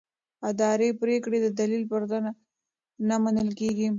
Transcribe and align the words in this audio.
اداري 0.49 0.89
پریکړې 1.01 1.39
د 1.41 1.47
دلیل 1.59 1.83
پرته 1.91 2.17
نه 3.09 3.15
منل 3.23 3.49
کېږي. 3.59 3.87